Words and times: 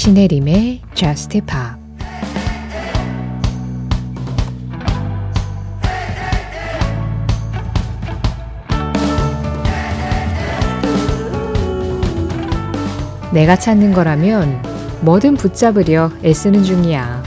신혜림의 0.00 0.80
Just 0.94 1.38
Pop 1.42 1.78
내가 13.30 13.56
찾는 13.56 13.92
거라면 13.92 14.62
뭐든 15.02 15.34
붙잡으려 15.34 16.10
애쓰는 16.24 16.64
중이야. 16.64 17.22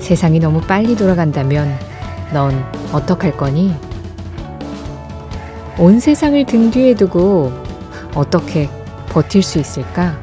세상이 0.00 0.38
너무 0.38 0.60
빨리 0.60 0.94
돌아간다면 0.94 1.74
넌 2.34 2.62
어떡할 2.92 3.38
거니? 3.38 3.74
온 5.78 5.98
세상을 5.98 6.44
등 6.44 6.70
뒤에 6.70 6.94
두고 6.94 7.50
어떻게 8.14 8.68
버틸 9.08 9.42
수 9.42 9.58
있을까? 9.58 10.21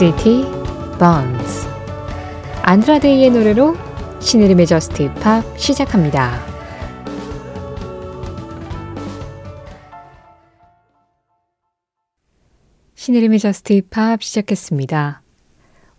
City 0.00 0.46
Burns 0.98 1.68
안드라 2.62 3.03
데이의 3.03 3.32
노래로 3.32 3.76
신혜림의 4.18 4.64
JUST 4.64 5.12
POP 5.16 5.44
시작합니다. 5.58 6.40
신혜림의 12.94 13.40
Just 13.40 13.82
Pop 13.90 14.22
시작했습니다. 14.22 15.20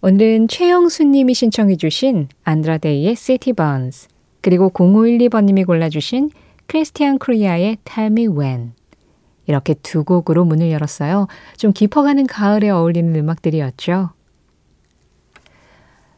오늘은 0.02 0.48
최영수님이 0.48 1.36
신청해 1.36 1.76
주신 1.76 2.28
안드라 2.44 2.86
데이의 2.86 3.16
City 3.16 3.54
Burns 3.54 4.08
그리고 4.42 4.72
0512번님이 4.72 5.68
골라주신 5.68 6.32
크리스티안 6.66 7.20
쿠리아의 7.20 7.78
Tell 7.86 8.12
Me 8.12 8.26
When 8.26 8.74
이렇게 9.48 9.74
두 9.76 10.04
곡으로 10.04 10.46
문을 10.46 10.72
열었어요. 10.72 11.28
좀 11.58 11.74
깊어가는 11.74 12.28
가을에 12.28 12.70
어울리는 12.70 13.16
음악들이었죠. 13.16 14.12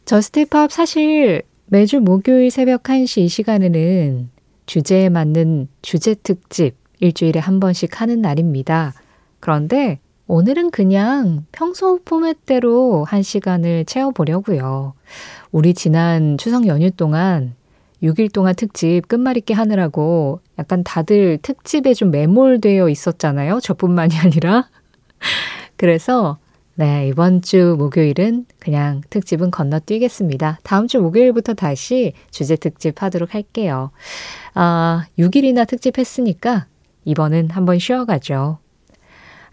Just 0.06 0.44
Pop 0.44 0.72
사실 0.72 1.44
매주 1.66 2.02
목요일 2.02 2.52
새벽 2.52 2.84
1시 2.84 3.22
이 3.22 3.28
시간에는 3.28 4.30
주제에 4.66 5.10
맞는 5.10 5.68
주제 5.82 6.14
특집 6.14 6.76
일주일에 7.00 7.40
한 7.40 7.60
번씩 7.60 8.00
하는 8.02 8.22
날입니다. 8.22 8.94
그런데 9.40 10.00
오늘은 10.28 10.72
그냥 10.72 11.46
평소 11.52 12.00
포맷대로 12.04 13.04
한 13.04 13.24
시간을 13.24 13.86
채워보려고요. 13.86 14.94
우리 15.52 15.74
지난 15.74 16.38
추석 16.38 16.66
연휴 16.68 16.92
동안 16.92 17.56
6일 18.04 18.32
동안 18.32 18.54
특집 18.54 19.08
끝말잇기 19.08 19.54
하느라고 19.54 20.42
약간 20.60 20.84
다들 20.84 21.40
특집에 21.42 21.94
좀 21.94 22.12
매몰되어 22.12 22.90
있었잖아요. 22.90 23.62
저뿐만이 23.62 24.18
아니라. 24.18 24.68
그래서 25.78 26.38
네, 26.76 27.08
이번 27.08 27.42
주 27.42 27.76
목요일은 27.78 28.46
그냥 28.60 29.02
특집은 29.10 29.52
건너뛰겠습니다. 29.52 30.60
다음 30.64 30.88
주 30.88 31.00
목요일부터 31.02 31.54
다시 31.54 32.14
주제 32.32 32.56
특집 32.56 33.02
하도록 33.02 33.34
할게요. 33.34 33.92
아, 34.54 35.06
6일이나 35.18 35.68
특집 35.68 35.98
했으니까 35.98 36.66
이번은 37.06 37.52
한번 37.52 37.78
쉬어가죠. 37.78 38.58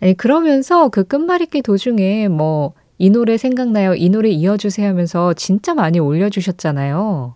아니, 0.01 0.17
그러면서 0.17 0.89
그 0.89 1.05
끝말잇기 1.05 1.61
도중에 1.61 2.29
뭐, 2.29 2.73
이 2.97 3.11
노래 3.11 3.37
생각나요? 3.37 3.95
이 3.95 4.09
노래 4.09 4.31
이어주세요 4.31 4.89
하면서 4.89 5.35
진짜 5.35 5.75
많이 5.75 5.99
올려주셨잖아요. 5.99 7.35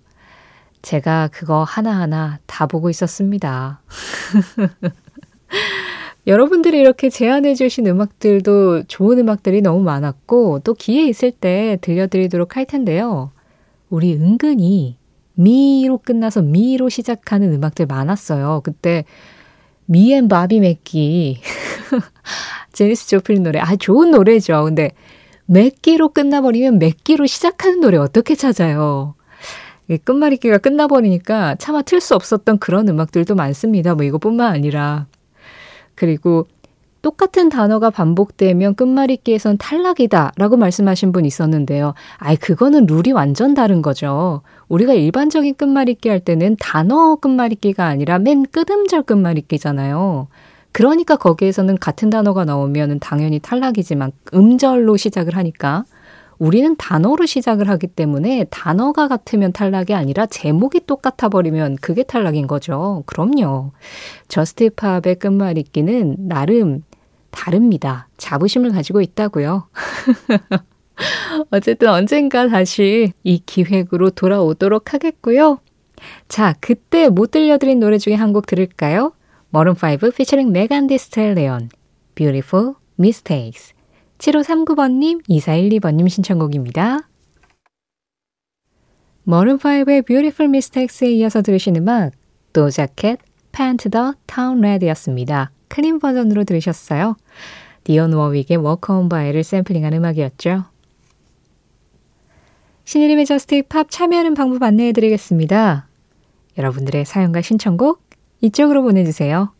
제가 0.84 1.30
그거 1.32 1.64
하나하나 1.64 2.38
다 2.46 2.66
보고 2.66 2.90
있었습니다. 2.90 3.80
여러분들이 6.26 6.78
이렇게 6.78 7.08
제안해 7.08 7.54
주신 7.54 7.86
음악들도 7.86 8.84
좋은 8.84 9.18
음악들이 9.18 9.62
너무 9.62 9.82
많았고 9.82 10.60
또 10.60 10.74
기회 10.74 11.08
있을 11.08 11.32
때 11.32 11.78
들려드리도록 11.80 12.56
할 12.56 12.66
텐데요. 12.66 13.32
우리 13.88 14.14
은근히 14.14 14.98
미로 15.34 15.98
끝나서 15.98 16.42
미로 16.42 16.90
시작하는 16.90 17.52
음악들 17.54 17.86
많았어요. 17.86 18.60
그때 18.62 19.04
미앤 19.86 20.28
바비 20.28 20.60
맥기 20.60 21.40
제니스 22.72 23.08
조플린 23.08 23.42
노래 23.42 23.58
아 23.58 23.74
좋은 23.76 24.10
노래죠. 24.10 24.64
근데 24.64 24.90
맥기로 25.46 26.10
끝나버리면 26.10 26.78
맥기로 26.78 27.26
시작하는 27.26 27.80
노래 27.80 27.96
어떻게 27.96 28.34
찾아요? 28.34 29.14
끝말잇기가 30.04 30.58
끝나버리니까 30.58 31.56
차마 31.56 31.82
틀 31.82 32.00
수 32.00 32.14
없었던 32.14 32.58
그런 32.58 32.88
음악들도 32.88 33.34
많습니다. 33.34 33.94
뭐 33.94 34.04
이것뿐만 34.04 34.52
아니라 34.52 35.06
그리고 35.94 36.46
똑같은 37.04 37.50
단어가 37.50 37.90
반복되면 37.90 38.76
끝말잇기에선 38.76 39.58
탈락이다 39.58 40.32
라고 40.36 40.56
말씀하신 40.56 41.12
분 41.12 41.26
있었는데요. 41.26 41.92
아이, 42.16 42.34
그거는 42.36 42.86
룰이 42.86 43.12
완전 43.12 43.52
다른 43.52 43.82
거죠. 43.82 44.40
우리가 44.68 44.94
일반적인 44.94 45.56
끝말잇기 45.56 46.08
할 46.08 46.20
때는 46.20 46.56
단어 46.58 47.16
끝말잇기가 47.16 47.84
아니라 47.84 48.18
맨 48.18 48.44
끝음절 48.44 49.02
끝말잇기잖아요. 49.02 50.28
그러니까 50.72 51.16
거기에서는 51.16 51.76
같은 51.76 52.08
단어가 52.08 52.46
나오면 52.46 53.00
당연히 53.00 53.38
탈락이지만 53.38 54.12
음절로 54.32 54.96
시작을 54.96 55.36
하니까 55.36 55.84
우리는 56.38 56.74
단어로 56.76 57.26
시작을 57.26 57.68
하기 57.68 57.86
때문에 57.88 58.46
단어가 58.50 59.08
같으면 59.08 59.52
탈락이 59.52 59.94
아니라 59.94 60.26
제목이 60.26 60.80
똑같아 60.86 61.28
버리면 61.28 61.76
그게 61.80 62.02
탈락인 62.02 62.46
거죠. 62.46 63.02
그럼요. 63.06 63.72
저스트 64.28 64.70
팝의 64.70 65.16
끝말잇기는 65.20 66.16
나름 66.28 66.82
다릅니다. 67.30 68.08
자부심을 68.16 68.72
가지고 68.72 69.00
있다고요. 69.00 69.68
어쨌든 71.50 71.88
언젠가 71.88 72.48
다시 72.48 73.12
이 73.24 73.40
기획으로 73.44 74.10
돌아오도록 74.10 74.94
하겠고요. 74.94 75.58
자, 76.28 76.54
그때 76.60 77.08
못 77.08 77.30
들려드린 77.30 77.80
노래 77.80 77.98
중에 77.98 78.14
한 78.14 78.32
곡 78.32 78.46
들을까요? 78.46 79.12
Maroon 79.52 80.05
5 80.05 80.14
피처링 80.14 80.52
Megan 80.52 80.86
Thee 80.88 81.15
Stallion 81.15 81.68
Beautiful 82.14 82.74
Mistakes 82.98 83.73
7539번님, 84.18 85.26
2412번님 85.28 86.08
신청곡입니다. 86.08 87.08
Maroon 89.26 89.78
5의 89.78 90.04
Beautiful 90.06 90.48
Mistakes에 90.48 91.10
이어서 91.12 91.42
들으신 91.42 91.76
음악, 91.76 92.12
Doja 92.52 92.85
Cat, 92.85 93.18
Paint 93.52 93.88
the 93.88 94.12
Town 94.26 94.58
Red였습니다. 94.58 95.50
클린 95.68 95.98
버전으로 95.98 96.44
들으셨어요. 96.44 97.16
디온 97.84 98.12
워윅의 98.12 98.58
Walk 98.58 98.94
On 98.94 99.08
By를 99.08 99.42
샘플링한 99.42 99.92
음악이었죠. 99.94 100.64
신혜림의 102.84 103.26
Just 103.26 103.62
Pop 103.68 103.90
참여하는 103.90 104.34
방법 104.34 104.62
안내해 104.62 104.92
드리겠습니다. 104.92 105.88
여러분들의 106.58 107.04
사연과 107.04 107.40
신청곡 107.40 108.02
이쪽으로 108.42 108.82
보내주세요. 108.82 109.52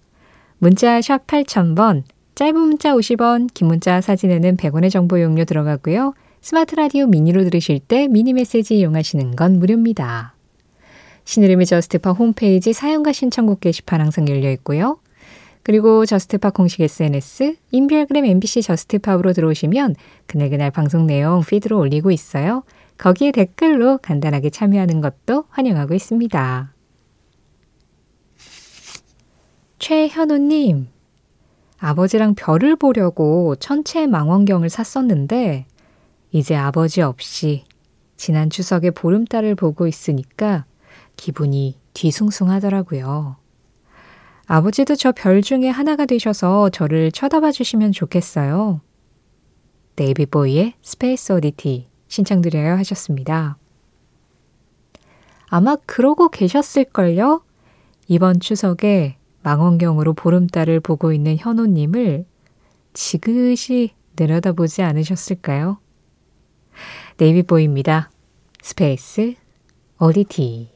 문자 0.59 1.01
샵 1.01 1.27
8000번, 1.27 2.05
짧은 2.35 2.59
문자 2.59 2.95
50원, 2.95 3.49
긴 3.55 3.69
문자 3.69 4.01
사진에는 4.01 4.57
100원의 4.57 4.91
정보 4.91 5.21
이용료 5.21 5.45
들어가고요. 5.45 6.15
스마트 6.41 6.75
라디오 6.75 7.07
미니로 7.07 7.45
들으실 7.45 7.79
때 7.79 8.09
미니 8.09 8.33
메시지 8.33 8.77
이용하시는 8.79 9.37
건 9.37 9.61
무료입니다. 9.61 10.35
신혜림의 11.25 11.67
Just 11.67 11.92
Pop 11.92 12.11
홈페이지 12.11 12.73
사연과 12.73 13.13
신청곡 13.13 13.61
게시판 13.61 14.01
항상 14.01 14.29
열려 14.29 14.51
있고요. 14.53 14.99
그리고 15.63 16.05
Just 16.05 16.31
Pop 16.31 16.51
공식 16.51 16.81
SNS, 16.83 17.57
인별그램 17.71 18.25
MBC 18.27 18.63
Just 18.63 18.88
Pop으로 18.88 19.33
들어오시면 19.33 19.95
그날그날 20.27 20.73
방송 20.73 21.07
내용 21.07 21.41
피드로 21.43 21.79
올리고 21.79 22.11
있어요. 22.11 22.65
거기에 22.99 23.31
댓글로 23.31 23.99
간단하게 23.99 24.51
참여하는 24.51 25.01
것도 25.01 25.45
환영하고 25.49 25.95
있습니다. 25.95 26.75
최현우님, 29.79 30.89
아버지랑 31.85 32.35
별을 32.35 32.77
보려고 32.77 33.57
천체 33.57 34.07
망원경을 34.07 34.71
샀었는데 34.71 35.67
이제 36.33 36.57
아버지 36.57 37.03
없이 37.03 37.65
지난 38.17 38.49
추석에 38.49 38.91
보름달을 38.91 39.55
보고 39.55 39.87
있으니까 39.87 40.65
기분이 41.17 41.79
뒤숭숭하더라고요. 41.93 43.37
아버지도 44.47 44.95
저 44.95 45.13
별 45.13 45.43
중에 45.43 45.69
하나가 45.69 46.07
되셔서 46.07 46.71
저를 46.71 47.13
쳐다봐 47.13 47.53
주시면 47.53 47.93
좋겠어요. 47.93 48.81
데이비드 49.97 50.75
보위의 50.81 51.09
Space 51.09 51.33
Oddity 51.35 51.89
신청드려요 52.09 52.77
하셨습니다. 52.79 53.59
아마 55.49 55.77
그러고 55.85 56.31
계셨을걸요? 56.31 57.43
이번 58.09 58.41
추석에 58.41 59.19
망원경으로 59.45 60.15
보름달을 60.15 60.81
보고 60.81 61.13
있는 61.13 61.37
현우님을 61.37 62.25
지그시 62.95 63.91
내려다보지 64.17 64.83
않으셨을까요? 64.83 65.79
데이비드 67.19 67.57
보위입니다. 67.57 68.11
Space 68.63 69.35
Oddity. 69.99 70.73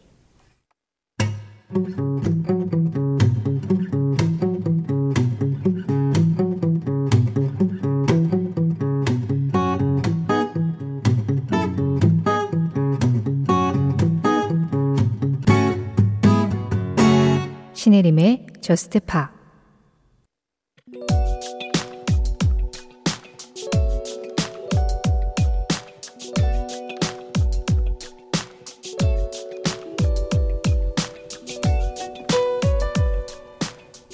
신혜림의 17.72 18.57
저스트 18.68 19.00
파 19.00 19.30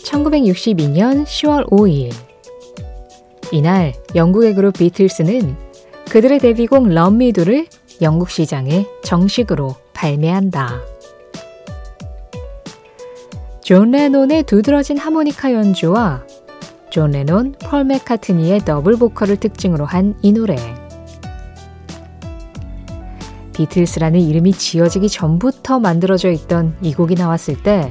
(1962년 0.05 1.25
10월 1.25 1.69
5일) 1.69 2.13
이날 3.51 3.93
영국의 4.15 4.55
그룹 4.55 4.75
비틀스는 4.79 5.57
그들의 6.11 6.39
데뷔곡 6.39 6.91
럼미도를 6.91 7.67
영국 8.03 8.31
시장에 8.31 8.87
정식으로 9.03 9.75
발매한다. 9.95 10.94
존 13.65 13.93
레논의 13.93 14.43
두드러진 14.43 14.99
하모니카 14.99 15.55
연주와 15.55 16.23
존 16.91 17.13
레논, 17.13 17.55
폴 17.59 17.85
매카트니의 17.85 18.61
더블 18.61 18.97
보컬을 18.97 19.39
특징으로 19.39 19.87
한 19.87 20.15
이 20.21 20.33
노래. 20.33 20.55
비틀스라는 23.55 24.21
이름이 24.21 24.53
지어지기 24.53 25.09
전부터 25.09 25.81
만들어져 25.81 26.29
있던 26.31 26.77
이 26.83 26.93
곡이 26.93 27.15
나왔을 27.15 27.63
때 27.63 27.91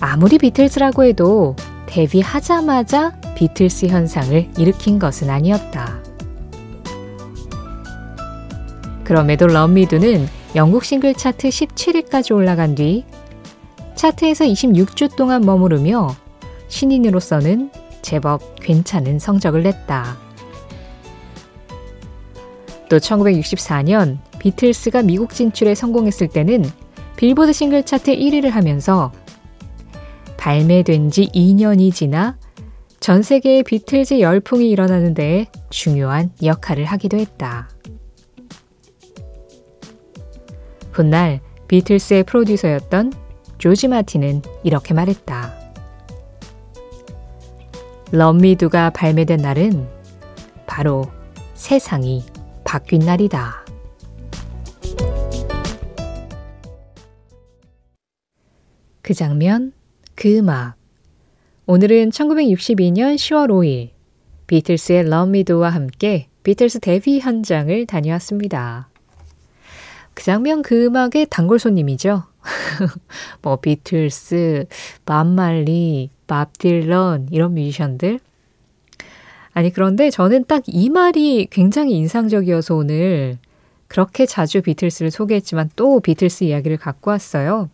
아무리 0.00 0.38
비틀스라고 0.38 1.04
해도 1.04 1.54
데뷔하자마자 1.86 3.12
비틀스 3.36 3.86
현상을 3.86 4.48
일으킨 4.58 4.98
것은 4.98 5.30
아니었다. 5.30 6.00
그럼에도 9.04 9.46
Love 9.46 9.73
Me 9.73 9.86
Do는 9.86 10.26
영국 10.56 10.84
싱글 10.84 11.14
차트 11.14 11.48
17위까지 11.48 12.34
올라간 12.34 12.74
뒤 12.74 13.04
차트에서 14.00 14.46
26주 14.46 15.14
동안 15.14 15.42
머무르며 15.42 16.16
신인으로서는 16.68 17.70
제법 18.00 18.40
괜찮은 18.58 19.18
성적을 19.18 19.62
냈다. 19.62 20.16
또 22.88 22.96
1964년 22.96 24.16
비틀스가 24.38 25.02
미국 25.02 25.34
진출에 25.34 25.74
성공했을 25.74 26.28
때는 26.28 26.64
빌보드 27.16 27.52
싱글 27.52 27.84
차트 27.84 28.16
1위를 28.16 28.48
하면서 28.48 29.12
발매된 30.38 31.10
지 31.10 31.26
2년이 31.34 31.92
지나 31.92 32.38
전 33.00 33.22
세계의 33.22 33.64
비틀즈 33.64 34.20
열풍이 34.20 34.70
일어나는 34.70 35.12
데 35.12 35.44
중요한 35.68 36.30
역할을 36.42 36.86
하기도 36.86 37.18
했다. 37.18 37.68
훗날 40.90 41.40
비틀스의 41.68 42.24
프로듀서였던 42.24 43.19
조지 43.60 43.88
마틴은 43.88 44.40
이렇게 44.64 44.94
말했다. 44.94 45.52
Love 48.10 48.41
Me 48.41 48.57
Do가 48.57 48.88
발매된 48.88 49.38
날은 49.42 49.86
바로 50.66 51.04
세상이 51.52 52.24
바뀐 52.64 53.00
날이다. 53.00 53.66
그 59.02 59.12
장면, 59.12 59.74
그 60.14 60.38
음악. 60.38 60.76
오늘은 61.66 62.08
1962년 62.08 63.16
10월 63.16 63.50
5일 63.50 63.90
비틀스의 64.46 65.10
Love 65.10 65.33
Me 65.33 65.45
Do와 65.45 65.68
함께 65.68 66.28
비틀스 66.44 66.80
데뷔 66.80 67.20
현장을 67.20 67.84
다녀왔습니다. 67.84 68.88
그 70.14 70.24
장면 70.24 70.62
그 70.62 70.86
음악의 70.86 71.26
단골 71.28 71.58
손님이죠. 71.58 72.29
뭐 73.42 73.56
비틀스, 73.56 74.66
밥 75.06 75.41
말리, 75.41 76.10
밥 76.26 76.56
딜런 76.58 77.28
이런 77.30 77.54
뮤지션들. 77.54 78.20
아니 79.52 79.72
그런데 79.72 80.10
저는 80.10 80.44
딱 80.44 80.62
이 80.66 80.88
말이 80.88 81.48
굉장히 81.50 81.96
인상적이어서 81.96 82.76
오늘 82.76 83.38
그렇게 83.88 84.24
자주 84.24 84.62
비틀스를 84.62 85.10
소개했지만 85.10 85.70
또 85.74 86.00
비틀스 86.00 86.44
이야기를 86.44 86.76
갖고 86.76 87.10
왔어요. 87.10 87.68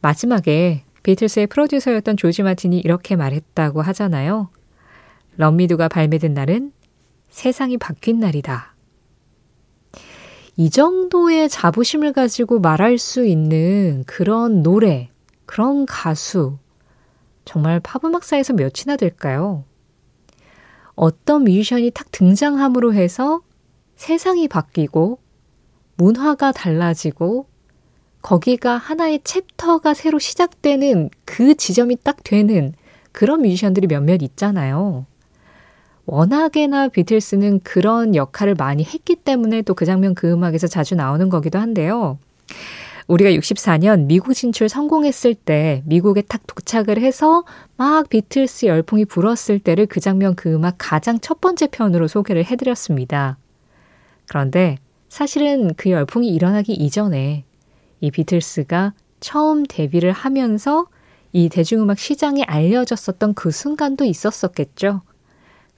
마지막에 0.00 0.84
비틀스의 1.02 1.48
프로듀서였던 1.48 2.16
조지 2.16 2.42
마틴이 2.42 2.78
이렇게 2.78 3.16
말했다고 3.16 3.82
하잖아요. 3.82 4.48
Love 5.36 5.57
Me 5.57 5.67
Do가 5.67 5.88
발매된 5.88 6.34
날은 6.34 6.72
세상이 7.30 7.78
바뀐 7.78 8.20
날이다. 8.20 8.74
이 10.60 10.68
정도의 10.68 11.48
자부심을 11.48 12.12
가지고 12.12 12.60
말할 12.60 12.98
수 12.98 13.24
있는 13.24 14.04
그런 14.06 14.62
노래, 14.62 15.08
그런 15.46 15.86
가수, 15.86 16.58
정말 17.46 17.80
팝음악사에서 17.80 18.52
몇이나 18.52 18.96
될까요? 18.98 19.64
어떤 20.96 21.44
뮤지션이 21.44 21.90
탁 21.92 22.12
등장함으로 22.12 22.92
해서 22.92 23.40
세상이 23.96 24.48
바뀌고, 24.48 25.18
문화가 25.96 26.52
달라지고, 26.52 27.46
거기가 28.20 28.76
하나의 28.76 29.22
챕터가 29.24 29.94
새로 29.94 30.18
시작되는 30.18 31.08
그 31.24 31.54
지점이 31.54 31.96
딱 32.04 32.22
되는 32.22 32.74
그런 33.12 33.40
뮤지션들이 33.40 33.86
몇몇 33.86 34.20
있잖아요. 34.20 35.06
워낙에나 36.10 36.88
비틀스는 36.88 37.60
그런 37.60 38.16
역할을 38.16 38.56
많이 38.56 38.82
했기 38.82 39.14
때문에 39.14 39.62
또 39.62 39.74
그 39.74 39.86
장면 39.86 40.14
그 40.14 40.30
음악에서 40.30 40.66
자주 40.66 40.94
나오는 40.96 41.28
거기도 41.28 41.58
한데요. 41.58 42.18
우리가 43.06 43.30
64년 43.30 44.06
미국 44.06 44.34
진출 44.34 44.68
성공했을 44.68 45.34
때 45.34 45.82
미국에 45.86 46.22
탁 46.22 46.42
도착을 46.46 47.00
해서 47.00 47.44
막 47.76 48.08
비틀스 48.08 48.66
열풍이 48.66 49.04
불었을 49.04 49.60
때를 49.60 49.86
그 49.86 50.00
장면 50.00 50.34
그 50.34 50.52
음악 50.52 50.74
가장 50.78 51.18
첫 51.20 51.40
번째 51.40 51.68
편으로 51.68 52.08
소개를 52.08 52.44
해드렸습니다. 52.44 53.38
그런데 54.28 54.78
사실은 55.08 55.74
그 55.76 55.90
열풍이 55.90 56.28
일어나기 56.28 56.72
이전에 56.72 57.44
이 58.00 58.10
비틀스가 58.10 58.94
처음 59.20 59.64
데뷔를 59.64 60.12
하면서 60.12 60.86
이 61.32 61.48
대중음악 61.48 61.98
시장에 61.98 62.42
알려졌었던 62.42 63.34
그 63.34 63.50
순간도 63.50 64.04
있었었겠죠. 64.04 65.02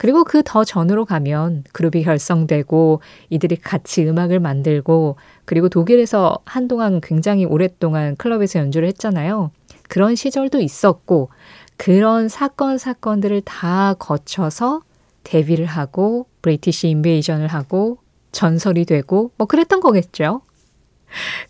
그리고 0.03 0.25
그 0.25 0.43
더 0.45 0.65
전으로 0.65 1.05
가면 1.05 1.63
그룹이 1.71 2.03
결성되고 2.03 3.01
이들이 3.31 3.55
같이 3.55 4.05
음악을 4.05 4.41
만들고 4.41 5.15
그리고 5.45 5.69
독일에서 5.69 6.41
한동안 6.45 7.01
굉장히 7.01 7.45
오랫동안 7.45 8.17
클럽에서 8.17 8.59
연주를 8.59 8.89
했잖아요. 8.89 9.53
그런 9.89 10.17
시절도 10.17 10.61
있었고 10.61 11.29
그런 11.77 12.29
사건 12.29 12.79
사건들을 12.79 13.43
다 13.43 13.95
거쳐서 13.95 14.83
데뷔를 15.23 15.67
하고 15.67 16.27
브리티시 16.43 16.89
인베이전을 16.89 17.47
하고 17.47 17.99
전설이 18.33 18.87
되고 18.87 19.31
뭐 19.39 19.47
그랬던 19.47 19.79
거겠죠. 19.79 20.41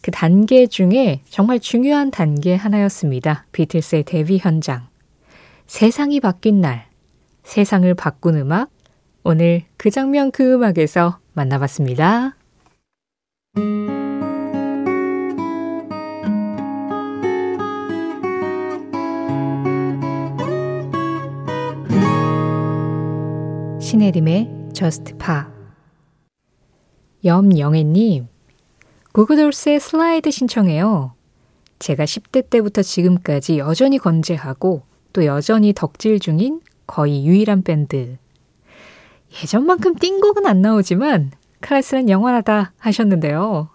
그 0.03 0.11
단계 0.11 0.67
중에 0.67 1.23
정말 1.31 1.59
중요한 1.59 2.11
단계 2.11 2.55
하나였습니다. 2.55 3.47
비틀스의 3.53 4.03
데뷔 4.03 4.37
현장. 4.37 4.89
세상이 5.67 6.21
바뀐 6.21 6.61
날 6.61 6.92
세상을 7.43 7.93
바꾼 7.95 8.37
음악. 8.37 8.71
오늘 9.25 9.65
그 9.77 9.91
장면 9.91 10.31
그 10.31 10.55
음악에서 10.55 11.19
만나봤습니다. 11.33 12.37
신혜림의 23.81 24.71
Just 24.73 25.15
Pa 25.19 25.43
염영애님 27.25 28.27
구구돌스의 29.13 29.79
슬라이드 29.79 30.31
신청해요. 30.31 31.13
제가 31.79 32.05
10대 32.05 32.49
때부터 32.49 32.83
지금까지 32.83 33.59
여전히 33.59 33.99
건재하고 33.99 34.83
또 35.13 35.25
여전히 35.27 35.73
덕질 35.75 36.19
중인 36.21 36.61
거의 36.93 37.25
유일한 37.25 37.63
밴드. 37.63 38.19
예전만큼 39.43 39.95
띵곡은 39.95 40.45
안 40.45 40.61
나오지만 40.61 41.31
클래스는 41.61 42.11
영원하다 42.11 42.75
하셨는데요. 42.79 43.71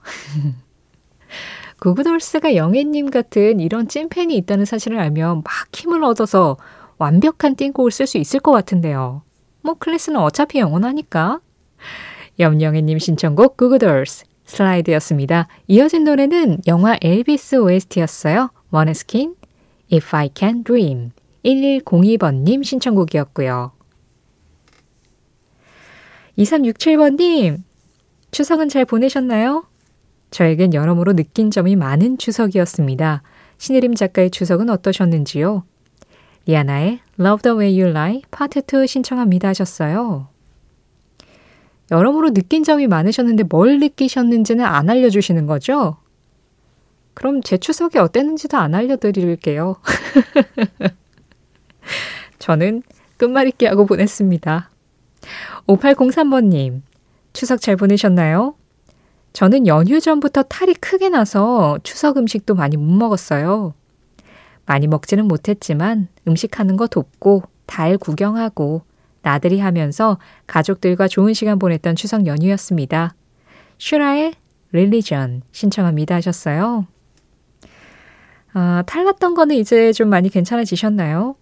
구구돌스가 1.81 2.55
영애님 2.55 3.09
같은 3.09 3.59
이런 3.59 3.87
찐팬이 3.87 4.35
있다는 4.37 4.65
사실을 4.65 4.99
알면 4.99 5.37
막 5.37 5.45
힘을 5.73 6.03
얻어서 6.03 6.57
완벽한 6.99 7.55
띵곡을 7.55 7.89
쓸 7.89 8.05
수 8.05 8.19
있을 8.19 8.39
것 8.39 8.51
같은데요. 8.51 9.23
뭐 9.61 9.73
클래스는 9.73 10.19
어차피 10.19 10.59
영원하니까. 10.59 11.39
염영애님 12.37 12.99
신청곡 12.99 13.57
구구돌스 13.57 14.25
슬라이드였습니다. 14.45 15.47
이어진 15.65 16.03
노래는 16.03 16.59
영화 16.67 16.95
엘비스 17.01 17.55
OST였어요. 17.55 18.51
원스킨, 18.69 19.33
If 19.91 20.15
I 20.15 20.29
Can 20.35 20.63
Dream. 20.63 21.13
1102번님 21.45 22.63
신청곡이었고요. 22.63 23.71
2367번님, 26.37 27.63
추석은 28.31 28.69
잘 28.69 28.85
보내셨나요? 28.85 29.65
저에겐 30.29 30.73
여러모로 30.73 31.13
느낀 31.13 31.49
점이 31.49 31.75
많은 31.75 32.17
추석이었습니다. 32.17 33.23
신혜림 33.57 33.95
작가의 33.95 34.29
추석은 34.29 34.69
어떠셨는지요? 34.69 35.63
리아나의 36.45 36.99
Love 37.19 37.41
the 37.41 37.57
Way 37.57 37.81
You 37.81 37.91
Lie 37.91 38.21
파트 38.29 38.59
2 38.59 38.87
신청합니다 38.87 39.47
하셨어요. 39.49 40.27
여러모로 41.89 42.31
느낀 42.31 42.63
점이 42.63 42.87
많으셨는데 42.87 43.43
뭘 43.43 43.79
느끼셨는지는 43.79 44.63
안 44.65 44.89
알려주시는 44.89 45.45
거죠? 45.45 45.97
그럼 47.13 47.41
제 47.41 47.57
추석이 47.57 47.97
어땠는지도 47.97 48.57
안 48.57 48.75
알려드릴게요. 48.75 49.77
저는 52.39 52.83
끝말잇기 53.17 53.65
하고 53.65 53.85
보냈습니다. 53.85 54.69
5803번님, 55.67 56.81
추석 57.33 57.61
잘 57.61 57.75
보내셨나요? 57.75 58.55
저는 59.33 59.67
연휴 59.67 59.99
전부터 59.99 60.43
탈이 60.43 60.73
크게 60.75 61.09
나서 61.09 61.77
추석 61.83 62.17
음식도 62.17 62.55
많이 62.55 62.77
못 62.77 62.85
먹었어요. 62.85 63.73
많이 64.65 64.87
먹지는 64.87 65.27
못했지만 65.27 66.07
음식하는 66.27 66.77
거 66.77 66.87
돕고 66.87 67.43
달 67.65 67.97
구경하고 67.97 68.81
나들이 69.21 69.59
하면서 69.59 70.17
가족들과 70.47 71.07
좋은 71.07 71.33
시간 71.33 71.59
보냈던 71.59 71.95
추석 71.95 72.25
연휴였습니다. 72.25 73.13
슈라의 73.77 74.33
릴리전 74.71 75.43
신청합니다 75.51 76.15
하셨어요. 76.15 76.87
아, 78.53 78.83
탈 78.87 79.05
났던 79.05 79.35
거는 79.35 79.55
이제 79.55 79.93
좀 79.93 80.09
많이 80.09 80.29
괜찮아지셨나요? 80.29 81.35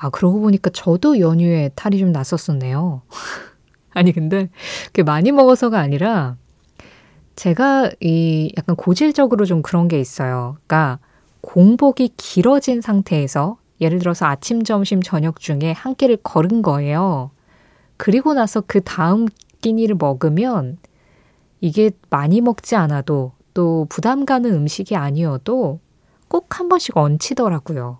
아, 0.00 0.08
그러고 0.10 0.40
보니까 0.40 0.70
저도 0.70 1.20
연휴에 1.20 1.70
탈이 1.74 1.98
좀 1.98 2.12
났었었네요. 2.12 3.02
아니, 3.92 4.12
근데 4.12 4.48
그게 4.86 5.02
많이 5.02 5.32
먹어서가 5.32 5.78
아니라 5.78 6.36
제가 7.36 7.90
이 8.00 8.52
약간 8.58 8.76
고질적으로 8.76 9.44
좀 9.46 9.62
그런 9.62 9.88
게 9.88 9.98
있어요. 10.00 10.56
그러니까 10.66 10.98
공복이 11.42 12.10
길어진 12.16 12.80
상태에서 12.80 13.58
예를 13.80 13.98
들어서 13.98 14.26
아침, 14.26 14.62
점심, 14.62 15.02
저녁 15.02 15.40
중에 15.40 15.72
한 15.72 15.94
끼를 15.94 16.18
걸은 16.18 16.62
거예요. 16.62 17.30
그리고 17.96 18.34
나서 18.34 18.62
그 18.66 18.82
다음 18.82 19.26
끼니를 19.62 19.96
먹으면 19.98 20.78
이게 21.60 21.90
많이 22.10 22.40
먹지 22.40 22.76
않아도 22.76 23.32
또 23.54 23.86
부담 23.90 24.24
가는 24.26 24.52
음식이 24.52 24.96
아니어도 24.96 25.80
꼭 26.28 26.48
한 26.58 26.68
번씩 26.68 26.96
얹히더라고요. 26.96 27.98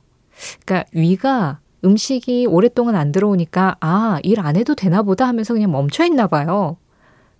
그러니까 0.64 0.88
위가 0.94 1.59
음식이 1.84 2.46
오랫동안 2.46 2.94
안 2.96 3.12
들어오니까 3.12 3.76
아, 3.80 4.18
일 4.22 4.40
안 4.40 4.56
해도 4.56 4.74
되나 4.74 5.02
보다 5.02 5.26
하면서 5.26 5.54
그냥 5.54 5.70
멈춰 5.72 6.04
있나 6.04 6.26
봐요. 6.26 6.76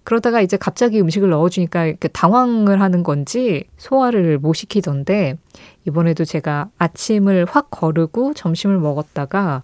그러다가 0.03 0.41
이제 0.41 0.57
갑자기 0.57 1.01
음식을 1.01 1.29
넣어주니까 1.31 1.85
이렇게 1.85 2.09
당황을 2.09 2.81
하는 2.81 3.03
건지 3.03 3.65
소화를 3.77 4.39
못 4.39 4.55
시키던데 4.55 5.37
이번에도 5.87 6.25
제가 6.25 6.71
아침을 6.79 7.47
확 7.49 7.71
거르고 7.71 8.33
점심을 8.35 8.79
먹었다가 8.79 9.63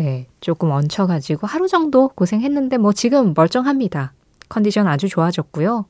예, 0.00 0.26
조금 0.40 0.70
얹혀가지고 0.70 1.46
하루 1.46 1.68
정도 1.68 2.08
고생했는데 2.08 2.78
뭐 2.78 2.92
지금 2.92 3.34
멀쩡합니다. 3.36 4.12
컨디션 4.48 4.86
아주 4.88 5.08
좋아졌고요. 5.08 5.86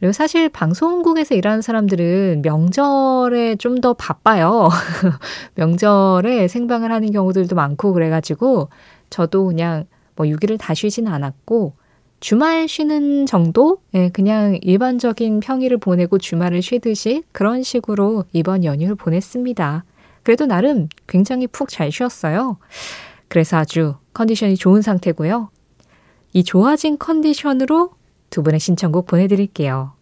그리고 0.00 0.12
사실 0.12 0.48
방송국에서 0.48 1.34
일하는 1.34 1.60
사람들은 1.62 2.42
명절에 2.42 3.56
좀 3.56 3.80
더 3.80 3.94
바빠요. 3.94 4.68
명절에 5.54 6.48
생방을 6.48 6.90
하는 6.92 7.12
경우들도 7.12 7.54
많고 7.54 7.92
그래가지고 7.94 8.68
저도 9.08 9.46
그냥 9.46 9.84
뭐 10.16 10.26
6일을 10.26 10.58
다 10.58 10.74
쉬진 10.74 11.06
않았고 11.06 11.74
주말 12.20 12.68
쉬는 12.68 13.24
정도? 13.24 13.78
예, 13.94 14.10
그냥 14.10 14.58
일반적인 14.60 15.40
평일을 15.40 15.78
보내고 15.78 16.18
주말을 16.18 16.60
쉬듯이 16.60 17.22
그런 17.32 17.62
식으로 17.62 18.24
이번 18.32 18.64
연휴를 18.64 18.96
보냈습니다. 18.96 19.84
그래도 20.22 20.44
나름 20.44 20.88
굉장히 21.06 21.46
푹 21.46 21.70
잘 21.70 21.90
쉬었어요. 21.90 22.58
그래서 23.28 23.56
아주 23.56 23.94
컨디션이 24.12 24.56
좋은 24.56 24.82
상태고요. 24.82 25.48
이 26.34 26.44
좋아진 26.44 26.98
컨디션으로 26.98 27.90
두 28.30 28.42
분의 28.42 28.60
신청곡 28.60 29.06
보내드릴게요. 29.06 29.92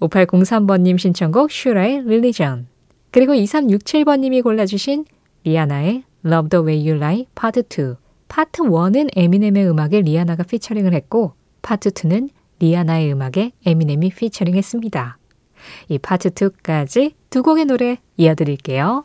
5803번님 0.00 0.98
신청곡 0.98 1.50
슈라의 1.50 2.02
Religion 2.04 2.66
그리고 3.10 3.32
2367번님이 3.32 4.42
골라주신 4.42 5.04
리아나의 5.44 6.02
Love 6.26 6.48
the 6.48 6.64
Way 6.64 6.88
You 6.88 6.96
Lie 6.96 7.26
파트 7.34 7.60
2 7.60 7.94
파트 8.28 8.62
1은 8.62 9.10
에미넴의 9.16 9.68
음악에 9.68 10.00
리아나가 10.00 10.42
피처링을 10.42 10.92
했고 10.94 11.34
파트 11.62 11.90
2는 11.90 12.30
리아나의 12.58 13.12
음악에 13.12 13.52
에미넴이 13.64 14.10
피처링 14.10 14.56
했습니다. 14.56 15.18
이 15.88 15.98
파트 15.98 16.30
2까지 16.30 17.14
두 17.30 17.42
곡의 17.42 17.66
노래 17.66 17.98
이어드릴게요. 18.16 19.04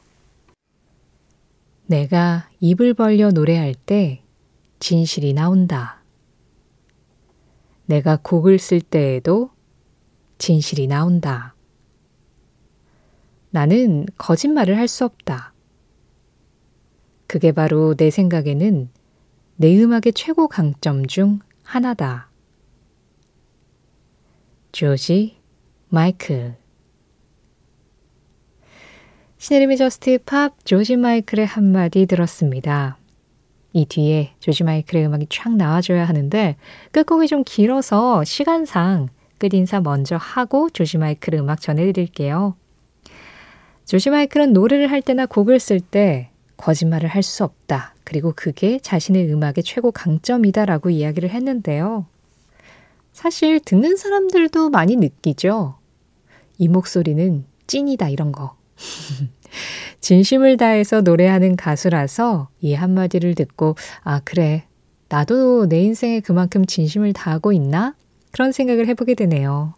내가 1.86 2.50
입을 2.60 2.94
벌려 2.94 3.32
노래할 3.32 3.74
때 3.74 4.22
진실이 4.80 5.34
나온다. 5.34 5.99
내가 7.90 8.20
곡을 8.22 8.60
쓸 8.60 8.82
때에도 8.82 9.50
진실이 10.38 10.86
나온다. 10.86 11.56
나는 13.50 14.06
거짓말을 14.20 14.78
할 14.78 14.88
수 14.88 15.06
없다. 15.06 15.54
그게 17.26 17.52
바로 17.52 17.96
내 17.96 18.12
생각에는 18.12 18.92
내 19.56 19.82
음악의 19.82 20.14
최고 20.14 20.48
강점 20.48 21.08
중 21.08 21.40
하나다. 21.64 22.30
조지 24.72 25.40
마이클 25.88 26.58
신혜림의 29.40 29.78
Just 29.78 30.20
Pop 30.26 30.64
조지 30.64 30.96
마이클의 30.96 31.48
한마디 31.48 32.06
들었습니다. 32.06 32.99
이 33.74 33.86
뒤에 33.86 34.34
조지 34.40 34.64
마이클의 34.64 35.06
음악이 35.06 35.28
쫙 35.30 35.56
나와줘야 35.56 36.06
하는데 36.06 36.56
끝곡이 36.92 37.28
좀 37.28 37.44
길어서 37.46 38.24
시간상 38.24 39.10
끝인사 39.38 39.80
먼저 39.80 40.18
하고 40.18 40.70
조지 40.70 40.98
마이클 40.98 41.36
음악 41.36 41.62
전해드릴게요. 41.62 42.56
조지 43.86 44.10
마이클은 44.10 44.54
노래를 44.54 44.92
할 44.92 45.02
때나 45.02 45.26
곡을 45.26 45.60
쓸 45.60 45.80
때 45.80 46.30
거짓말을 46.58 47.10
할 47.10 47.24
수 47.24 47.44
없다. 47.44 47.96
그리고 48.04 48.34
그게 48.36 48.80
자신의 48.80 49.32
음악의 49.32 49.64
최고 49.64 49.92
강점이다 49.92 50.66
라고 50.66 50.90
이야기를 50.90 51.30
했는데요. 51.30 52.06
사실 53.14 53.60
듣는 53.60 53.98
사람들도 53.98 54.70
많이 54.70 54.96
느끼죠. 54.96 55.78
이 56.58 56.68
목소리는 56.68 57.46
찐이다 57.68 58.10
이런 58.10 58.32
거. 58.32 58.56
진심을 60.00 60.58
다해서 60.58 61.02
노래하는 61.02 61.56
가수라서 61.56 62.50
이 62.62 62.74
한마디를 62.74 63.36
듣고 63.36 63.76
아 64.04 64.22
그래 64.24 64.64
나도 65.10 65.68
내 65.68 65.82
인생에 65.82 66.20
그만큼 66.20 66.66
진심을 66.66 67.14
다하고 67.14 67.52
있나? 67.52 67.96
그런 68.32 68.52
생각을 68.52 68.88
해보게 68.88 69.16
되네요. 69.16 69.74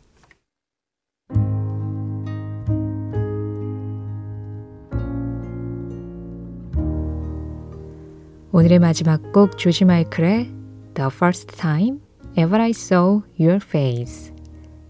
오늘의 8.53 8.79
마지막 8.79 9.31
곡 9.31 9.57
조지 9.57 9.85
마이클의 9.85 10.51
The 10.93 11.09
First 11.09 11.55
Time 11.55 11.99
Ever 12.37 12.61
I 12.61 12.71
Saw 12.71 13.21
Your 13.39 13.59
Face 13.63 14.33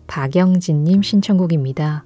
박영진님 0.08 1.04
신청곡입니다. 1.04 2.06